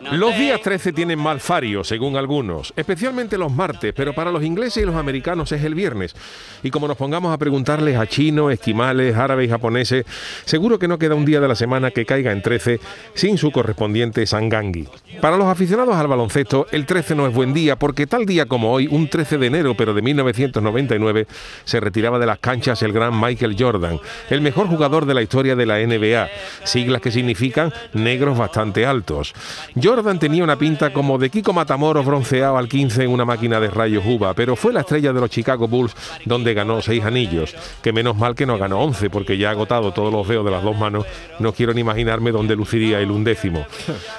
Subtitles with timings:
[0.00, 4.42] Los días tengo 13 tienen mal fario, según algunos, especialmente los martes, pero para los
[4.42, 6.14] ingleses y los americanos es el viernes.
[6.62, 10.06] Y como nos pongamos a preguntarles a chinos, esquimales, árabes y japoneses,
[10.44, 12.80] seguro que no queda un día de la semana que caiga en 13
[13.14, 14.88] sin su correspondiente sangangui.
[15.20, 18.72] Para los aficionados al baloncesto, el 13 no es buen día porque tal día como
[18.72, 21.26] hoy, un 13 de enero pero de 1999,
[21.64, 25.56] se retiraba de las canchas el gran Michael Jordan, el mejor jugador de la historia
[25.56, 26.28] de la NBA,
[26.64, 29.34] siglas que significan negros bastante altos.
[29.90, 33.70] Jordan tenía una pinta como de Kiko Matamoros bronceado al 15 en una máquina de
[33.70, 37.92] rayos uva, pero fue la estrella de los Chicago Bulls donde ganó seis anillos, que
[37.92, 40.78] menos mal que no ganó 11 porque ya agotado todos los dedos de las dos
[40.78, 41.06] manos,
[41.40, 43.66] no quiero ni imaginarme dónde luciría el undécimo.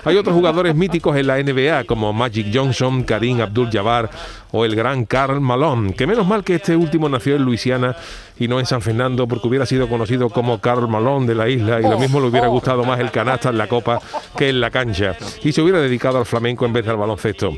[0.03, 4.09] Hay otros jugadores míticos en la NBA como Magic Johnson, Karim Abdul-Jabbar
[4.51, 7.95] o el gran Karl Malone, que menos mal que este último nació en Luisiana
[8.41, 11.79] y no en San Fernando porque hubiera sido conocido como Karl Malone de la isla
[11.79, 14.01] y lo mismo le hubiera gustado más el canasta en la copa
[14.35, 17.53] que en la cancha y se hubiera dedicado al flamenco en vez del baloncesto.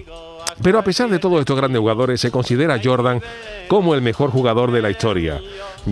[0.62, 3.22] Pero a pesar de todos estos grandes jugadores, se considera Jordan
[3.70, 5.40] como el mejor jugador de la historia.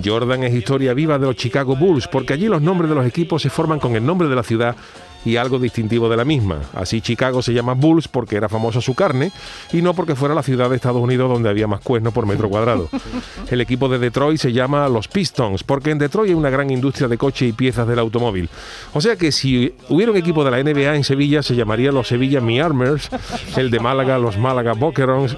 [0.03, 3.41] Jordan es historia viva de los Chicago Bulls, porque allí los nombres de los equipos
[3.41, 4.75] se forman con el nombre de la ciudad
[5.25, 6.59] y algo distintivo de la misma.
[6.73, 9.31] Así Chicago se llama Bulls porque era famosa su carne
[9.71, 12.49] y no porque fuera la ciudad de Estados Unidos donde había más cuernos por metro
[12.49, 12.89] cuadrado.
[13.49, 17.07] El equipo de Detroit se llama los Pistons porque en Detroit hay una gran industria
[17.07, 18.49] de coche y piezas del automóvil.
[18.93, 22.07] O sea que si hubiera un equipo de la NBA en Sevilla se llamaría los
[22.07, 23.09] Sevilla Miarmers,
[23.57, 25.37] el de Málaga los Málaga Boquerons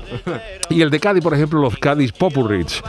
[0.69, 2.81] y el de Cádiz, por ejemplo, los Cádiz Popurrich.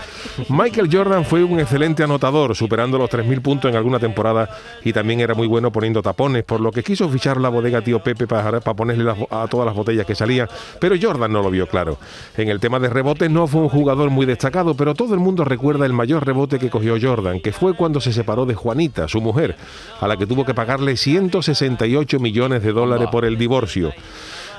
[0.48, 4.48] Michael Jordan fue un excelente anotador, superando los 3.000 puntos en alguna temporada
[4.84, 8.00] y también era muy bueno poniendo tapones, por lo que quiso fichar la bodega tío
[8.00, 11.98] Pepe para, ponerle a todas las botellas que salían, pero Jordan no lo vio claro.
[12.36, 15.44] En el tema de rebotes no fue un jugador muy destacado, pero todo el mundo
[15.44, 19.20] recuerda el mayor rebote que cogió Jordan, que fue cuando se separó de Juanita, su
[19.20, 19.56] mujer,
[20.00, 23.92] a la que tuvo que pagarle 168 millones de dólares por el divorcio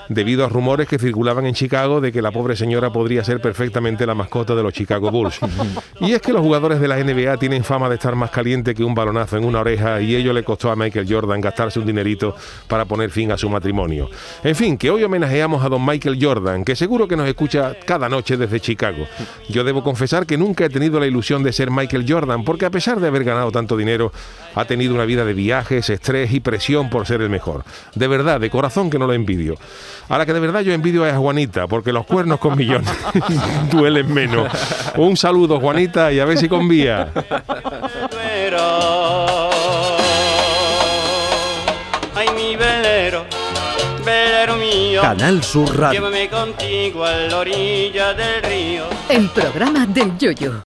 [0.09, 4.05] debido a rumores que circulaban en Chicago de que la pobre señora podría ser perfectamente
[4.05, 5.39] la mascota de los Chicago Bulls.
[5.99, 8.83] Y es que los jugadores de la NBA tienen fama de estar más caliente que
[8.83, 12.35] un balonazo en una oreja y ello le costó a Michael Jordan gastarse un dinerito
[12.67, 14.09] para poner fin a su matrimonio.
[14.43, 18.09] En fin, que hoy homenajeamos a don Michael Jordan, que seguro que nos escucha cada
[18.09, 19.05] noche desde Chicago.
[19.49, 22.69] Yo debo confesar que nunca he tenido la ilusión de ser Michael Jordan, porque a
[22.69, 24.11] pesar de haber ganado tanto dinero,
[24.55, 27.63] ha tenido una vida de viajes, estrés y presión por ser el mejor.
[27.93, 29.57] De verdad, de corazón que no lo envidio.
[30.09, 32.89] A la que de verdad yo envidio es a Juanita, porque los cuernos con millones
[33.71, 34.51] duelen menos.
[34.97, 37.09] Un saludo, Juanita, y a ver si convía.
[42.15, 43.25] Ay, mi velero,
[44.05, 45.01] velero mío.
[45.01, 45.99] Canal Sur Radio.
[45.99, 48.83] Llévame contigo a la orilla del río.
[49.09, 50.63] El programa del Yoyo.